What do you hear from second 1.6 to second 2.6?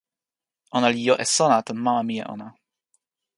tan mama mije ona